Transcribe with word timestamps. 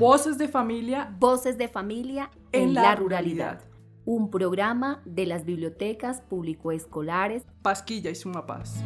Voces 0.00 0.38
de 0.38 0.48
familia. 0.48 1.14
Voces 1.18 1.58
de 1.58 1.68
familia 1.68 2.30
en, 2.52 2.72
la, 2.72 2.96
ruralidad. 2.96 3.62
Un 4.06 4.30
programa 4.30 5.02
de 5.04 5.26
las 5.26 5.44
bibliotecas 5.44 6.22
público-escolares 6.22 7.42
Pasquilla 7.60 8.08
y 8.08 8.14
Sumapaz. 8.14 8.82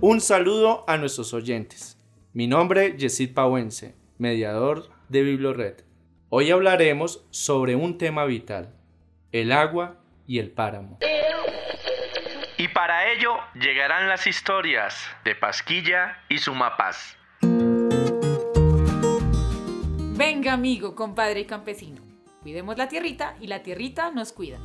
Un 0.00 0.20
saludo 0.20 0.82
a 0.88 0.96
nuestros 0.96 1.32
oyentes. 1.32 1.96
Mi 2.32 2.48
nombre 2.48 2.86
es 2.86 2.96
Yesid 2.96 3.34
Pauense, 3.34 3.94
mediador 4.18 4.90
de 5.08 5.22
Biblored. 5.22 5.84
Hoy 6.28 6.50
hablaremos 6.50 7.24
sobre 7.30 7.76
un 7.76 7.98
tema 7.98 8.24
vital, 8.24 8.74
el 9.30 9.52
agua 9.52 10.00
y 10.26 10.40
el 10.40 10.50
páramo. 10.50 10.98
Y 12.58 12.66
para 12.66 13.12
ello 13.12 13.30
llegarán 13.54 14.08
las 14.08 14.26
historias 14.26 14.96
de 15.24 15.36
Pasquilla 15.36 16.18
y 16.28 16.38
Sumapaz. 16.38 17.19
Venga 20.20 20.52
amigo, 20.52 20.94
compadre 20.94 21.40
y 21.40 21.44
campesino. 21.46 22.02
Cuidemos 22.42 22.76
la 22.76 22.90
tierrita 22.90 23.36
y 23.40 23.46
la 23.46 23.62
tierrita 23.62 24.10
nos 24.10 24.34
cuida. 24.34 24.58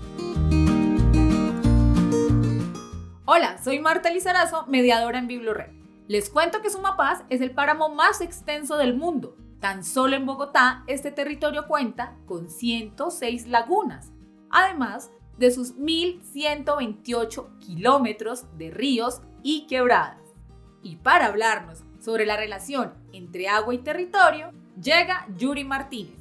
Hola, 3.24 3.58
soy 3.64 3.80
Marta 3.80 4.10
Lizarazo, 4.10 4.66
mediadora 4.68 5.18
en 5.18 5.28
Biblored. 5.28 5.72
Les 6.10 6.30
cuento 6.30 6.62
que 6.62 6.70
Sumapaz 6.70 7.24
es 7.30 7.40
el 7.40 7.52
páramo 7.52 7.88
más 7.88 8.20
extenso 8.20 8.76
del 8.76 8.98
mundo. 8.98 9.38
Tan 9.62 9.86
solo 9.86 10.18
en 10.18 10.26
Bogotá, 10.26 10.84
este 10.88 11.10
territorio 11.10 11.68
cuenta 11.68 12.18
con 12.26 12.50
106 12.50 13.48
lagunas, 13.48 14.12
además 14.50 15.10
de 15.38 15.52
sus 15.52 15.78
1.128 15.78 17.60
kilómetros 17.60 18.58
de 18.58 18.72
ríos 18.72 19.22
y 19.42 19.68
quebradas. 19.68 20.20
Y 20.84 20.98
para 20.98 21.28
hablarnos 21.28 21.86
sobre 22.02 22.26
la 22.26 22.36
relación 22.36 22.94
entre 23.14 23.48
agua 23.48 23.74
y 23.74 23.78
territorio, 23.78 24.52
llega 24.82 25.26
Yuri 25.38 25.64
Martínez. 25.64 26.16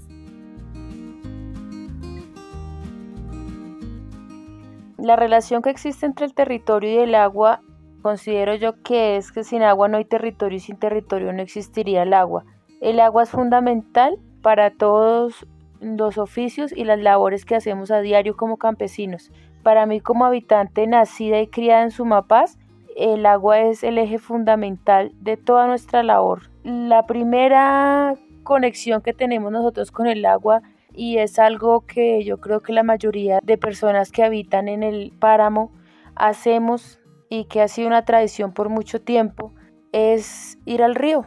La 4.98 5.16
relación 5.16 5.60
que 5.60 5.70
existe 5.70 6.06
entre 6.06 6.26
el 6.26 6.34
territorio 6.34 6.90
y 6.90 6.98
el 6.98 7.14
agua 7.14 7.60
considero 8.00 8.54
yo 8.54 8.82
que 8.82 9.16
es 9.16 9.32
que 9.32 9.44
sin 9.44 9.62
agua 9.62 9.88
no 9.88 9.98
hay 9.98 10.04
territorio 10.04 10.56
y 10.56 10.60
sin 10.60 10.78
territorio 10.78 11.32
no 11.32 11.42
existiría 11.42 12.02
el 12.02 12.14
agua. 12.14 12.44
El 12.80 13.00
agua 13.00 13.24
es 13.24 13.30
fundamental 13.30 14.18
para 14.42 14.70
todos 14.70 15.46
los 15.80 16.18
oficios 16.18 16.72
y 16.72 16.84
las 16.84 17.00
labores 17.00 17.44
que 17.44 17.54
hacemos 17.54 17.90
a 17.90 18.00
diario 18.00 18.36
como 18.36 18.56
campesinos. 18.56 19.30
Para 19.62 19.86
mí 19.86 20.00
como 20.00 20.24
habitante 20.24 20.86
nacida 20.86 21.40
y 21.40 21.48
criada 21.48 21.82
en 21.82 21.90
Sumapaz, 21.90 22.58
el 22.96 23.26
agua 23.26 23.60
es 23.60 23.82
el 23.82 23.98
eje 23.98 24.18
fundamental 24.18 25.12
de 25.20 25.36
toda 25.36 25.66
nuestra 25.66 26.02
labor. 26.02 26.50
La 26.62 27.06
primera 27.06 28.14
conexión 28.44 29.02
que 29.02 29.12
tenemos 29.12 29.50
nosotros 29.50 29.90
con 29.90 30.06
el 30.06 30.24
agua 30.24 30.62
y 30.92 31.18
es 31.18 31.38
algo 31.38 31.80
que 31.86 32.22
yo 32.22 32.40
creo 32.40 32.60
que 32.60 32.72
la 32.72 32.84
mayoría 32.84 33.40
de 33.42 33.58
personas 33.58 34.12
que 34.12 34.22
habitan 34.22 34.68
en 34.68 34.82
el 34.82 35.12
páramo 35.18 35.72
hacemos 36.14 37.00
y 37.28 37.46
que 37.46 37.60
ha 37.60 37.68
sido 37.68 37.88
una 37.88 38.04
tradición 38.04 38.52
por 38.52 38.68
mucho 38.68 39.00
tiempo 39.00 39.52
es 39.92 40.58
ir 40.64 40.82
al 40.82 40.94
río, 40.94 41.26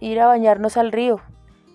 ir 0.00 0.20
a 0.20 0.26
bañarnos 0.26 0.76
al 0.76 0.92
río. 0.92 1.20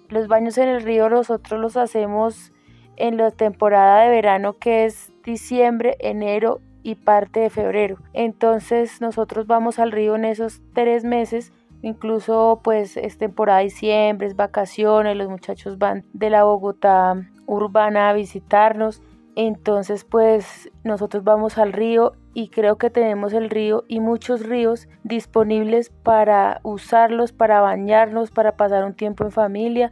Los 0.09 0.27
baños 0.27 0.57
en 0.57 0.69
el 0.69 0.81
río 0.81 1.09
nosotros 1.09 1.59
los 1.59 1.77
hacemos 1.77 2.51
en 2.97 3.17
la 3.17 3.31
temporada 3.31 4.01
de 4.01 4.09
verano 4.09 4.57
que 4.57 4.85
es 4.85 5.11
diciembre, 5.23 5.95
enero 5.99 6.59
y 6.83 6.95
parte 6.95 7.39
de 7.39 7.49
febrero. 7.49 7.97
Entonces 8.13 9.01
nosotros 9.01 9.47
vamos 9.47 9.79
al 9.79 9.91
río 9.91 10.15
en 10.15 10.25
esos 10.25 10.61
tres 10.73 11.03
meses 11.03 11.53
Incluso 11.81 12.61
pues 12.63 12.97
es 12.97 13.17
temporada 13.17 13.59
de 13.59 13.65
diciembre, 13.65 14.27
es 14.27 14.35
vacaciones, 14.35 15.17
los 15.17 15.29
muchachos 15.29 15.77
van 15.77 16.05
de 16.13 16.29
la 16.29 16.43
Bogotá 16.43 17.27
urbana 17.45 18.09
a 18.09 18.13
visitarnos. 18.13 19.01
Entonces 19.35 20.03
pues 20.03 20.69
nosotros 20.83 21.23
vamos 21.23 21.57
al 21.57 21.73
río 21.73 22.13
y 22.33 22.49
creo 22.49 22.77
que 22.77 22.89
tenemos 22.89 23.33
el 23.33 23.49
río 23.49 23.83
y 23.87 23.99
muchos 23.99 24.45
ríos 24.45 24.87
disponibles 25.03 25.89
para 25.89 26.59
usarlos, 26.63 27.31
para 27.31 27.61
bañarnos, 27.61 28.31
para 28.31 28.55
pasar 28.57 28.85
un 28.85 28.93
tiempo 28.93 29.23
en 29.23 29.31
familia 29.31 29.91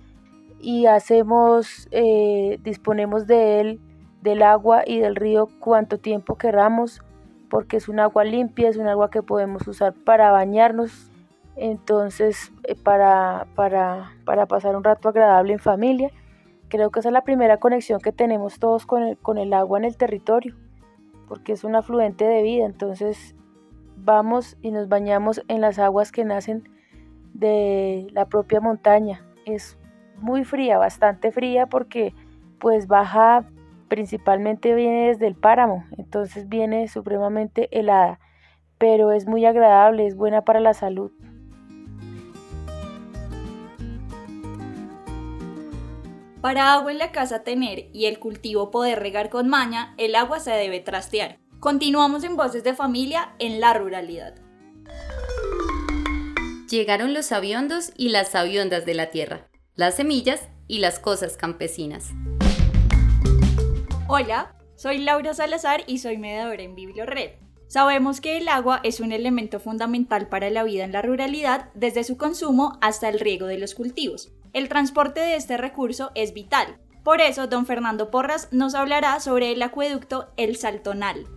y 0.62 0.86
hacemos, 0.88 1.88
eh, 1.92 2.60
disponemos 2.64 3.28
de 3.28 3.62
él, 3.62 3.80
del 4.22 4.44
agua 4.44 4.84
y 4.86 5.00
del 5.00 5.16
río 5.16 5.48
cuanto 5.60 5.98
tiempo 5.98 6.38
queramos 6.38 7.02
porque 7.50 7.78
es 7.78 7.90
un 7.90 8.00
agua 8.00 8.24
limpia, 8.24 8.70
es 8.70 8.78
un 8.78 8.88
agua 8.88 9.10
que 9.10 9.24
podemos 9.24 9.68
usar 9.68 9.94
para 9.94 10.32
bañarnos, 10.32 11.09
entonces, 11.60 12.52
eh, 12.64 12.76
para, 12.76 13.48
para, 13.56 14.14
para, 14.26 14.46
pasar 14.46 14.76
un 14.76 14.84
rato 14.84 15.10
agradable 15.10 15.54
en 15.54 15.60
familia, 15.60 16.12
creo 16.70 16.90
que 16.90 17.00
esa 17.00 17.10
es 17.10 17.14
la 17.14 17.24
primera 17.24 17.58
conexión 17.58 18.00
que 18.00 18.12
tenemos 18.12 18.60
todos 18.60 18.86
con 18.86 19.04
el, 19.04 19.18
con 19.18 19.38
el 19.38 19.54
agua 19.54 19.80
en 19.80 19.86
el 19.86 19.98
territorio, 19.98 20.56
porque 21.28 21.54
es 21.54 21.64
un 21.64 21.76
afluente 21.76 22.26
de 22.26 22.42
vida. 22.44 22.66
Entonces, 22.66 23.36
vamos 23.98 24.58
y 24.62 24.72
nos 24.72 24.88
bañamos 24.88 25.42
en 25.48 25.62
las 25.62 25.80
aguas 25.80 26.12
que 26.12 26.26
nacen 26.26 26.70
de 27.34 28.08
la 28.12 28.26
propia 28.26 28.62
montaña. 28.62 29.26
Es 29.46 29.78
muy 30.18 30.44
fría, 30.44 30.78
bastante 30.78 31.32
fría, 31.32 31.68
porque 31.68 32.14
pues 32.60 32.88
baja 32.88 33.46
principalmente 33.88 34.76
viene 34.76 35.08
desde 35.08 35.28
el 35.28 35.36
páramo, 35.36 35.84
entonces 35.98 36.48
viene 36.48 36.88
supremamente 36.88 37.68
helada, 37.78 38.20
pero 38.78 39.12
es 39.12 39.28
muy 39.28 39.46
agradable, 39.46 40.06
es 40.06 40.16
buena 40.16 40.44
para 40.44 40.60
la 40.60 40.74
salud. 40.74 41.12
Para 46.42 46.72
agua 46.72 46.94
en 46.94 47.00
la 47.00 47.12
casa 47.12 47.44
tener 47.44 47.90
y 47.92 48.06
el 48.06 48.18
cultivo 48.18 48.72
poder 48.72 49.00
regar 49.00 49.30
con 49.30 49.50
maña, 49.50 49.94
el 49.98 50.16
agua 50.16 50.40
se 50.40 50.52
debe 50.52 50.80
trastear. 50.80 51.38
Continuamos 51.60 52.24
en 52.24 52.38
Voces 52.38 52.64
de 52.64 52.74
Familia 52.74 53.36
en 53.40 53.60
la 53.60 53.74
ruralidad. 53.74 54.36
Llegaron 56.70 57.14
los 57.14 57.34
aviondos 57.34 57.92
y 57.98 58.08
las 58.08 58.36
aviondas 58.36 58.86
de 58.86 58.94
la 58.94 59.08
tierra, 59.08 59.50
las 59.76 59.98
semillas 59.98 60.48
y 60.70 60.78
las 60.78 61.00
cosas 61.00 61.36
campesinas. 61.36 62.12
Hola, 64.08 64.56
soy 64.78 65.00
Laura 65.00 65.34
Salazar 65.34 65.84
y 65.88 65.98
soy 65.98 66.18
mediadora 66.18 66.64
en 66.64 66.74
Bibliored. 66.74 67.32
Sabemos 67.68 68.22
que 68.22 68.38
el 68.38 68.48
agua 68.48 68.80
es 68.86 69.02
un 69.02 69.12
elemento 69.12 69.60
fundamental 69.60 70.30
para 70.30 70.50
la 70.50 70.64
vida 70.64 70.86
en 70.86 70.94
la 70.94 71.02
ruralidad 71.02 71.70
desde 71.74 72.06
su 72.06 72.18
consumo 72.18 72.78
hasta 72.80 73.10
el 73.10 73.20
riego 73.20 73.46
de 73.46 73.58
los 73.58 73.76
cultivos. 73.76 74.32
El 74.52 74.68
transporte 74.68 75.20
de 75.20 75.36
este 75.36 75.58
recurso 75.58 76.12
es 76.16 76.34
vital. 76.34 76.78
Por 77.04 77.22
eso, 77.22 77.46
don 77.46 77.68
Fernando 77.68 78.10
Porras 78.10 78.48
nos 78.52 78.74
hablará 78.74 79.20
sobre 79.20 79.52
el 79.52 79.62
acueducto 79.62 80.30
El 80.38 80.56
Saltonal. 80.56 81.28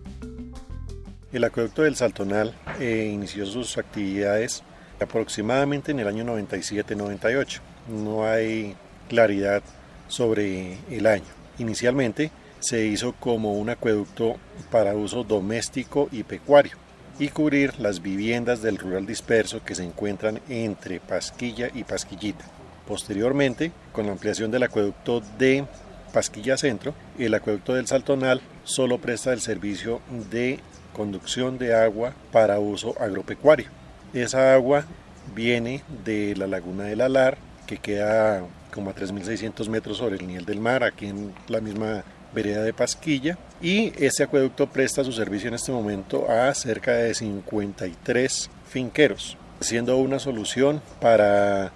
El 1.31 1.43
acueducto 1.43 1.83
del 1.83 1.95
Saltonal 1.95 2.55
eh, 2.79 3.11
inició 3.13 3.45
sus 3.45 3.77
actividades 3.77 4.63
aproximadamente 4.99 5.91
en 5.91 5.99
el 5.99 6.07
año 6.07 6.23
97-98. 6.25 7.59
No 7.87 8.25
hay 8.25 8.75
claridad 9.09 9.61
sobre 10.07 10.79
el 10.89 11.05
año. 11.05 11.23
Inicialmente 11.59 12.31
se 12.61 12.85
hizo 12.85 13.13
como 13.13 13.53
un 13.53 13.69
acueducto 13.69 14.37
para 14.71 14.95
uso 14.95 15.23
doméstico 15.23 16.09
y 16.11 16.23
pecuario 16.23 16.77
y 17.19 17.29
cubrir 17.29 17.79
las 17.79 18.01
viviendas 18.01 18.63
del 18.63 18.79
rural 18.79 19.05
disperso 19.05 19.63
que 19.63 19.75
se 19.75 19.83
encuentran 19.83 20.41
entre 20.49 20.99
Pasquilla 20.99 21.69
y 21.73 21.83
Pasquillita. 21.83 22.45
Posteriormente, 22.87 23.71
con 23.91 24.05
la 24.05 24.11
ampliación 24.11 24.51
del 24.51 24.63
acueducto 24.63 25.21
de 25.37 25.65
Pasquilla 26.11 26.57
Centro, 26.57 26.93
el 27.17 27.33
acueducto 27.33 27.73
del 27.73 27.87
Saltonal 27.87 28.41
solo 28.63 28.99
presta 28.99 29.33
el 29.33 29.41
servicio 29.41 30.01
de 30.29 30.59
conducción 30.93 31.57
de 31.57 31.73
agua 31.73 32.13
para 32.31 32.59
uso 32.59 32.95
agropecuario. 32.99 33.67
Esa 34.13 34.53
agua 34.53 34.85
viene 35.33 35.81
de 36.03 36.35
la 36.35 36.47
laguna 36.47 36.83
del 36.83 37.01
Alar, 37.01 37.37
que 37.65 37.77
queda 37.77 38.43
como 38.71 38.89
a 38.89 38.95
3.600 38.95 39.69
metros 39.69 39.97
sobre 39.97 40.17
el 40.17 40.27
nivel 40.27 40.45
del 40.45 40.59
mar, 40.59 40.83
aquí 40.83 41.07
en 41.07 41.33
la 41.47 41.61
misma 41.61 42.03
vereda 42.33 42.63
de 42.63 42.73
Pasquilla. 42.73 43.37
Y 43.61 43.93
este 44.03 44.23
acueducto 44.23 44.67
presta 44.67 45.03
su 45.03 45.11
servicio 45.11 45.47
en 45.47 45.55
este 45.55 45.71
momento 45.71 46.29
a 46.29 46.53
cerca 46.53 46.91
de 46.91 47.13
53 47.13 48.49
finqueros, 48.67 49.37
siendo 49.61 49.97
una 49.97 50.19
solución 50.19 50.81
para 50.99 51.71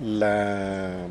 la 0.00 1.06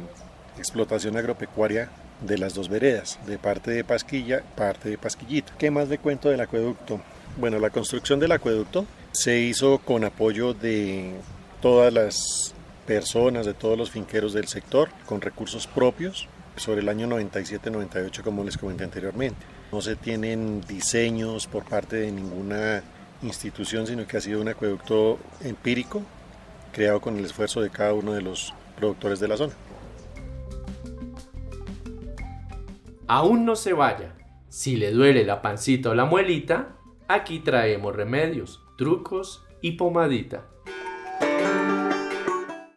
explotación 0.57 1.17
agropecuaria 1.17 1.89
de 2.21 2.37
las 2.37 2.53
dos 2.53 2.69
veredas, 2.69 3.19
de 3.25 3.37
parte 3.37 3.71
de 3.71 3.83
Pasquilla, 3.83 4.43
parte 4.55 4.89
de 4.89 4.97
Pasquillita. 4.97 5.53
¿Qué 5.57 5.71
más 5.71 5.89
le 5.89 5.97
cuento 5.97 6.29
del 6.29 6.41
acueducto? 6.41 7.01
Bueno, 7.37 7.59
la 7.59 7.69
construcción 7.69 8.19
del 8.19 8.31
acueducto 8.31 8.85
se 9.11 9.39
hizo 9.39 9.79
con 9.79 10.03
apoyo 10.03 10.53
de 10.53 11.13
todas 11.61 11.91
las 11.91 12.53
personas, 12.85 13.45
de 13.45 13.53
todos 13.53 13.77
los 13.77 13.91
finqueros 13.91 14.33
del 14.33 14.47
sector, 14.47 14.89
con 15.05 15.21
recursos 15.21 15.67
propios, 15.67 16.27
sobre 16.55 16.81
el 16.81 16.89
año 16.89 17.07
97-98, 17.07 18.21
como 18.21 18.43
les 18.43 18.57
comenté 18.57 18.83
anteriormente. 18.83 19.39
No 19.71 19.81
se 19.81 19.95
tienen 19.95 20.61
diseños 20.61 21.47
por 21.47 21.65
parte 21.65 21.97
de 21.97 22.11
ninguna 22.11 22.83
institución, 23.21 23.87
sino 23.87 24.07
que 24.07 24.17
ha 24.17 24.21
sido 24.21 24.39
un 24.39 24.47
acueducto 24.47 25.19
empírico, 25.41 26.01
creado 26.71 27.01
con 27.01 27.17
el 27.17 27.25
esfuerzo 27.25 27.61
de 27.61 27.69
cada 27.69 27.93
uno 27.93 28.13
de 28.13 28.21
los 28.21 28.53
productores 28.77 29.19
de 29.19 29.27
la 29.27 29.37
zona. 29.37 29.53
Aún 33.07 33.45
no 33.45 33.55
se 33.55 33.73
vaya. 33.73 34.15
Si 34.49 34.77
le 34.77 34.91
duele 34.91 35.25
la 35.25 35.41
pancita 35.41 35.89
o 35.89 35.95
la 35.95 36.05
muelita, 36.05 36.77
aquí 37.07 37.39
traemos 37.39 37.95
remedios, 37.95 38.63
trucos 38.77 39.45
y 39.61 39.73
pomadita. 39.73 40.45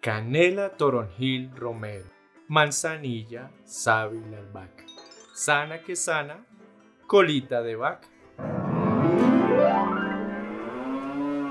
Canela, 0.00 0.70
toronjil, 0.70 1.50
romero, 1.56 2.06
manzanilla, 2.46 3.50
sábila, 3.64 4.38
albahaca. 4.38 4.84
Sana 5.34 5.82
que 5.82 5.96
sana, 5.96 6.44
colita 7.06 7.62
de 7.62 7.76
vaca. 7.76 8.08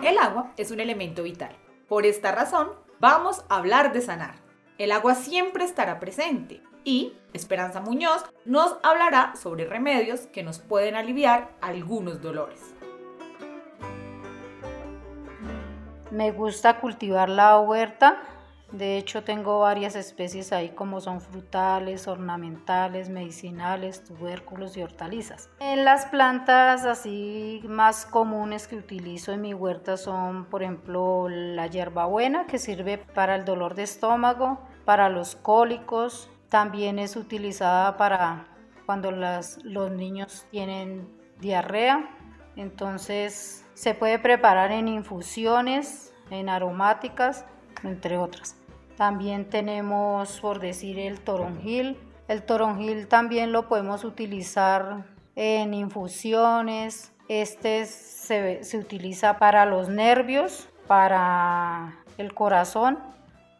El 0.03 0.17
agua 0.19 0.53
es 0.57 0.71
un 0.71 0.79
elemento 0.79 1.23
vital. 1.23 1.55
Por 1.87 2.05
esta 2.05 2.31
razón, 2.31 2.69
vamos 2.99 3.43
a 3.49 3.57
hablar 3.57 3.93
de 3.93 4.01
sanar. 4.01 4.35
El 4.77 4.91
agua 4.91 5.15
siempre 5.15 5.63
estará 5.63 5.99
presente 5.99 6.61
y 6.83 7.13
Esperanza 7.33 7.81
Muñoz 7.81 8.23
nos 8.45 8.77
hablará 8.83 9.35
sobre 9.35 9.65
remedios 9.65 10.21
que 10.27 10.43
nos 10.43 10.59
pueden 10.59 10.95
aliviar 10.95 11.49
algunos 11.61 12.21
dolores. 12.21 12.61
Me 16.11 16.31
gusta 16.31 16.79
cultivar 16.79 17.29
la 17.29 17.59
huerta. 17.59 18.21
De 18.71 18.97
hecho, 18.97 19.23
tengo 19.23 19.59
varias 19.59 19.95
especies 19.95 20.51
ahí 20.51 20.69
como 20.69 20.99
son 20.99 21.21
frutales, 21.21 22.07
ornamentales, 22.07 23.09
medicinales, 23.09 24.03
tubérculos 24.03 24.75
y 24.75 24.83
hortalizas. 24.83 25.49
En 25.59 25.85
las 25.85 26.05
plantas 26.07 26.85
así 26.85 27.61
más 27.65 28.05
comunes 28.05 28.67
que 28.67 28.75
utilizo 28.75 29.31
en 29.31 29.41
mi 29.41 29.53
huerta 29.53 29.95
son, 29.95 30.45
por 30.45 30.63
ejemplo, 30.63 31.29
la 31.29 31.67
hierbabuena 31.67 32.45
que 32.45 32.59
sirve 32.59 32.97
para 32.97 33.35
el 33.35 33.45
dolor 33.45 33.73
de 33.73 33.83
estómago, 33.83 34.59
para 34.83 35.07
los 35.07 35.35
cólicos, 35.35 36.29
también 36.49 36.99
es 36.99 37.15
utilizada 37.15 37.97
para 37.97 38.47
cuando 38.85 39.11
los 39.11 39.91
niños 39.91 40.45
tienen 40.51 41.09
diarrea. 41.39 42.09
Entonces 42.55 43.65
se 43.73 43.93
puede 43.93 44.17
preparar 44.19 44.71
en 44.71 44.87
infusiones, 44.87 46.13
en 46.31 46.49
aromáticas, 46.49 47.45
entre 47.83 48.17
otras. 48.17 48.55
También 48.97 49.49
tenemos, 49.49 50.39
por 50.39 50.59
decir, 50.59 50.99
el 50.99 51.19
toronjil. 51.19 51.97
El 52.27 52.43
toronjil 52.43 53.07
también 53.07 53.51
lo 53.51 53.67
podemos 53.67 54.03
utilizar 54.03 55.05
en 55.35 55.73
infusiones. 55.73 57.13
Este 57.27 57.85
se, 57.85 58.63
se 58.63 58.77
utiliza 58.77 59.37
para 59.37 59.65
los 59.65 59.89
nervios, 59.89 60.69
para 60.87 62.03
el 62.17 62.33
corazón 62.33 62.97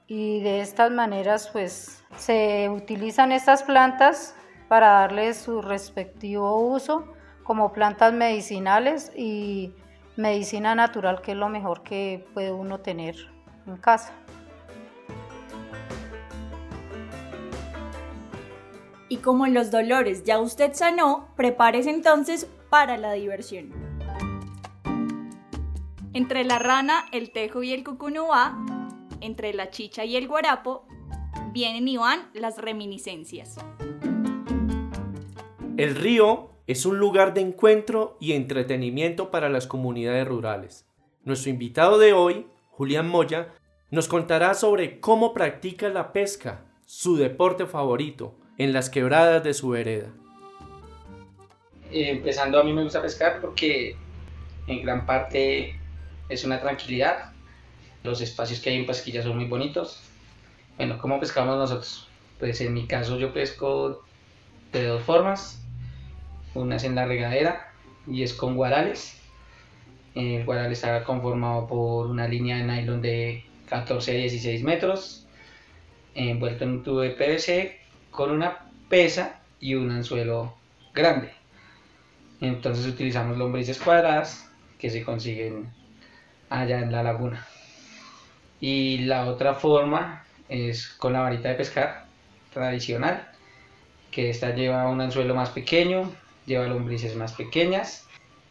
y 0.08 0.40
de 0.40 0.62
estas 0.62 0.90
maneras 0.92 1.50
pues 1.52 2.04
se 2.18 2.70
utilizan 2.70 3.31
estas 3.31 3.63
plantas 3.63 4.36
para 4.70 4.90
darles 4.90 5.38
su 5.38 5.62
respectivo 5.62 6.60
uso 6.60 7.13
como 7.44 7.74
plantas 7.74 8.13
medicinales 8.13 9.12
y 9.16 9.74
medicina 10.16 10.75
natural 10.75 11.22
que 11.22 11.34
es 11.34 11.38
lo 11.38 11.50
mejor 11.50 11.84
que 11.84 12.25
puede 12.34 12.52
uno 12.52 12.80
tener 12.80 13.16
en 13.68 13.78
casa. 13.78 14.14
Y 19.10 19.18
como 19.18 19.46
en 19.46 19.54
los 19.54 19.72
dolores 19.72 20.24
ya 20.24 20.40
usted 20.40 20.74
sanó, 20.74 21.30
prepárese 21.36 21.90
entonces 21.90 22.50
para 22.69 22.98
la 22.98 23.14
diversión. 23.14 23.72
Entre 26.14 26.44
la 26.44 26.60
rana, 26.60 27.06
el 27.12 27.31
tejo 27.31 27.64
y 27.64 27.74
el 27.74 27.84
cucunúa, 27.84 28.58
entre 29.22 29.54
la 29.54 29.70
chicha 29.70 30.04
y 30.04 30.16
el 30.16 30.28
guarapo, 30.28 30.86
vienen 31.54 31.88
y 31.88 31.98
van 31.98 32.30
las 32.34 32.58
reminiscencias. 32.58 33.58
El 35.78 35.96
río 35.96 36.50
es 36.66 36.86
un 36.86 36.98
lugar 36.98 37.34
de 37.34 37.42
encuentro 37.42 38.18
y 38.20 38.34
entretenimiento 38.34 39.31
para 39.31 39.48
las 39.48 39.68
comunidades 39.68 40.28
rurales. 40.28 40.86
Nuestro 41.24 41.52
invitado 41.52 41.98
de 41.98 42.13
hoy, 42.13 42.48
Julián 42.77 43.09
Moya, 43.09 43.56
nos 43.89 44.07
contará 44.07 44.53
sobre 44.53 45.00
cómo 45.00 45.33
practica 45.33 45.89
la 45.89 46.13
pesca, 46.13 46.62
su 46.85 47.18
deporte 47.18 47.65
favorito, 47.65 48.35
en 48.59 48.71
las 48.71 48.91
quebradas 48.91 49.44
de 49.44 49.56
su 49.56 49.69
vereda. 49.69 50.09
Eh, 51.91 52.12
empezando, 52.12 52.59
a 52.59 52.63
mí 52.63 52.74
me 52.74 52.83
gusta 52.83 53.01
pescar 53.01 53.41
porque 53.41 53.95
en 54.68 54.83
gran 54.83 55.07
parte 55.07 55.75
es 56.29 56.44
una 56.44 56.62
tranquilidad. 56.62 57.31
Los 58.03 58.21
espacios 58.21 58.59
que 58.59 58.69
hay 58.69 58.75
en 58.75 58.85
Pasquilla 58.85 59.24
son 59.24 59.38
muy 59.38 59.45
bonitos. 59.45 60.03
Bueno, 60.77 61.00
¿cómo 61.00 61.19
pescamos 61.19 61.57
nosotros? 61.57 62.07
Pues 62.38 62.62
en 62.62 62.75
mi 62.75 62.85
caso 62.85 63.18
yo 63.18 63.33
pesco 63.33 64.03
de 64.71 64.83
dos 64.85 65.01
formas. 65.01 65.65
Una 66.53 66.75
es 66.75 66.83
en 66.83 66.94
la 66.94 67.07
regadera 67.07 67.74
y 68.06 68.21
es 68.21 68.35
con 68.35 68.56
guarales. 68.56 69.19
El 70.18 70.46
guaral 70.46 70.72
está 70.72 71.04
conformado 71.04 71.68
por 71.68 72.08
una 72.08 72.28
línea 72.28 72.58
de 72.58 72.64
nylon 72.64 73.04
de 73.04 73.46
14 73.69 74.10
a 74.10 74.16
16 74.16 74.64
metros, 74.64 75.28
envuelto 76.16 76.64
en 76.64 76.72
un 76.72 76.84
tubo 76.84 77.02
de 77.02 77.12
PVC 77.12 77.78
con 78.10 78.31
una 78.31 78.66
pesa 78.90 79.42
y 79.60 79.75
un 79.75 79.92
anzuelo 79.92 80.56
grande. 80.92 81.30
Entonces 82.42 82.88
utilizamos 82.88 83.38
lombrices 83.38 83.78
cuadradas 83.78 84.50
que 84.80 84.90
se 84.90 85.04
consiguen 85.04 85.69
allá 86.50 86.80
en 86.80 86.92
la 86.92 87.04
laguna. 87.04 87.46
Y 88.60 89.06
la 89.06 89.28
otra 89.28 89.54
forma 89.54 90.25
es 90.50 90.88
con 90.88 91.13
la 91.13 91.22
varita 91.22 91.50
de 91.50 91.56
pescar 91.56 92.06
tradicional, 92.52 93.30
que 94.10 94.31
esta 94.31 94.56
lleva 94.56 94.90
un 94.90 95.00
anzuelo 95.00 95.36
más 95.36 95.52
pequeño, 95.52 96.12
lleva 96.48 96.66
lombrices 96.66 97.16
más 97.16 97.34
pequeñas 97.34 98.06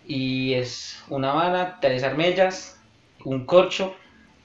y 0.06 0.54
es 0.54 1.02
una 1.08 1.32
vara, 1.32 1.78
tres 1.80 2.02
armellas, 2.02 2.80
un 3.24 3.44
corcho, 3.44 3.94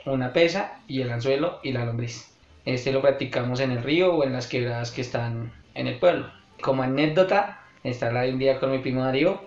una 0.05 0.33
pesa 0.33 0.79
y 0.87 1.01
el 1.01 1.11
anzuelo 1.11 1.59
y 1.63 1.71
la 1.71 1.85
lombriz. 1.85 2.33
Este 2.65 2.91
lo 2.91 3.01
practicamos 3.01 3.59
en 3.59 3.71
el 3.71 3.83
río 3.83 4.13
o 4.13 4.23
en 4.23 4.33
las 4.33 4.47
quebradas 4.47 4.91
que 4.91 5.01
están 5.01 5.51
en 5.73 5.87
el 5.87 5.99
pueblo. 5.99 6.31
Como 6.61 6.83
anécdota, 6.83 7.61
está 7.83 8.11
la 8.11 8.25
un 8.25 8.39
día 8.39 8.59
con 8.59 8.71
mi 8.71 8.79
primo 8.79 9.03
Darío, 9.03 9.41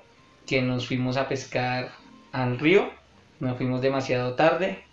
que 0.46 0.62
nos 0.62 0.87
fuimos 0.87 1.16
a 1.16 1.28
pescar 1.28 1.90
al 2.32 2.58
río, 2.58 2.90
nos 3.40 3.56
fuimos 3.56 3.81
demasiado 3.81 4.34
tarde 4.34 4.84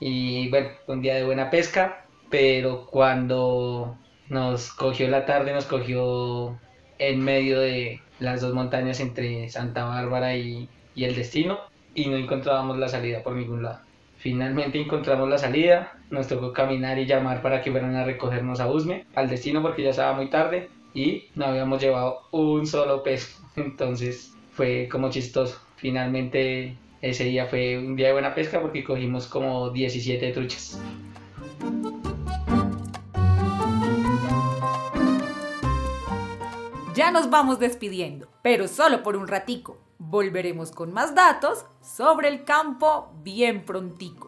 y 0.00 0.48
bueno, 0.50 0.68
un 0.86 1.02
día 1.02 1.14
de 1.14 1.24
buena 1.24 1.50
pesca, 1.50 2.04
pero 2.30 2.86
cuando 2.86 3.96
nos 4.28 4.72
cogió 4.72 5.08
la 5.08 5.24
tarde, 5.24 5.52
nos 5.52 5.66
cogió 5.66 6.58
en 6.98 7.20
medio 7.22 7.60
de 7.60 8.00
las 8.18 8.40
dos 8.40 8.54
montañas 8.54 9.00
entre 9.00 9.48
Santa 9.48 9.84
Bárbara 9.84 10.36
y, 10.36 10.68
y 10.94 11.04
el 11.04 11.14
destino 11.14 11.58
y 11.94 12.06
no 12.06 12.16
encontrábamos 12.16 12.78
la 12.78 12.88
salida 12.88 13.22
por 13.22 13.34
ningún 13.34 13.62
lado. 13.62 13.80
Finalmente 14.18 14.80
encontramos 14.80 15.28
la 15.28 15.38
salida, 15.38 15.96
nos 16.10 16.26
tocó 16.26 16.52
caminar 16.52 16.98
y 16.98 17.06
llamar 17.06 17.40
para 17.40 17.62
que 17.62 17.70
fueran 17.70 17.94
a 17.94 18.04
recogernos 18.04 18.58
a 18.58 18.68
Usme, 18.68 19.04
al 19.14 19.28
destino 19.28 19.62
porque 19.62 19.82
ya 19.84 19.90
estaba 19.90 20.12
muy 20.12 20.28
tarde 20.28 20.70
y 20.92 21.26
no 21.36 21.46
habíamos 21.46 21.80
llevado 21.80 22.22
un 22.32 22.66
solo 22.66 23.02
peso. 23.02 23.38
Entonces 23.56 24.34
fue 24.52 24.88
como 24.90 25.10
chistoso. 25.10 25.60
Finalmente 25.76 26.76
ese 27.00 27.24
día 27.24 27.46
fue 27.46 27.78
un 27.78 27.94
día 27.94 28.08
de 28.08 28.12
buena 28.14 28.34
pesca 28.34 28.60
porque 28.60 28.82
cogimos 28.82 29.28
como 29.28 29.70
17 29.70 30.32
truchas. 30.32 30.80
Ya 36.98 37.12
nos 37.12 37.30
vamos 37.30 37.60
despidiendo, 37.60 38.26
pero 38.42 38.66
solo 38.66 39.04
por 39.04 39.14
un 39.14 39.28
ratico. 39.28 39.78
Volveremos 39.98 40.72
con 40.72 40.92
más 40.92 41.14
datos 41.14 41.64
sobre 41.80 42.26
el 42.26 42.42
campo 42.42 43.12
bien 43.22 43.64
prontico. 43.64 44.27